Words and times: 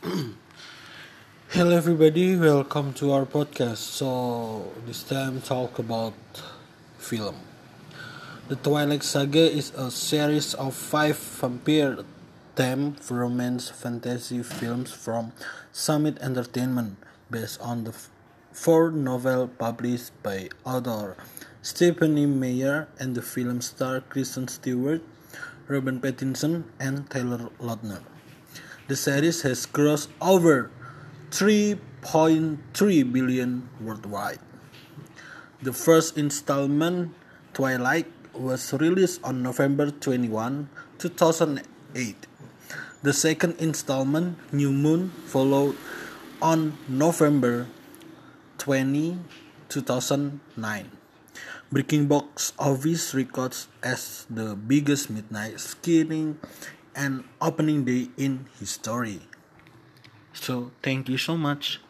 Hello 1.52 1.76
everybody, 1.76 2.34
welcome 2.34 2.94
to 2.94 3.12
our 3.12 3.26
podcast. 3.26 3.84
So 4.00 4.72
this 4.86 5.02
time 5.02 5.42
talk 5.42 5.78
about 5.78 6.16
film. 6.96 7.36
The 8.48 8.56
Twilight 8.56 9.02
Saga 9.02 9.44
is 9.44 9.76
a 9.76 9.90
series 9.90 10.54
of 10.54 10.72
five 10.72 11.18
vampire 11.18 11.98
themed 12.56 12.96
romance 13.10 13.68
fantasy 13.68 14.42
films 14.42 14.90
from 14.90 15.36
Summit 15.70 16.16
Entertainment 16.24 16.96
based 17.30 17.60
on 17.60 17.84
the 17.84 17.92
four 18.52 18.90
novel 18.90 19.48
published 19.48 20.16
by 20.22 20.48
author 20.64 21.14
Stephenie 21.60 22.24
Meyer 22.24 22.88
and 22.98 23.14
the 23.14 23.20
film 23.20 23.60
star 23.60 24.00
Kristen 24.00 24.48
Stewart, 24.48 25.02
Robert 25.68 26.00
Pattinson, 26.00 26.64
and 26.80 27.04
Taylor 27.10 27.52
Lautner. 27.60 28.00
The 28.90 28.98
series 28.98 29.46
has 29.46 29.70
grossed 29.70 30.10
over 30.18 30.66
3.3 31.30 31.78
billion 33.06 33.70
worldwide. 33.78 34.42
The 35.62 35.70
first 35.70 36.18
installment, 36.18 37.14
Twilight, 37.54 38.10
was 38.34 38.74
released 38.74 39.22
on 39.22 39.46
November 39.46 39.94
21, 39.94 40.66
2008. 40.98 42.26
The 43.06 43.14
second 43.14 43.62
installment, 43.62 44.34
New 44.50 44.74
Moon, 44.74 45.14
followed 45.22 45.78
on 46.42 46.74
November 46.90 47.70
20, 48.58 49.22
2009, 49.70 50.42
breaking 51.70 52.10
box 52.10 52.52
office 52.58 53.14
records 53.14 53.70
as 53.86 54.26
the 54.26 54.58
biggest 54.58 55.14
midnight 55.14 55.62
screening 55.62 56.42
and 56.94 57.24
opening 57.40 57.84
day 57.84 58.10
in 58.16 58.46
history. 58.58 59.20
So, 60.32 60.72
thank 60.82 61.08
you 61.08 61.18
so 61.18 61.36
much. 61.36 61.80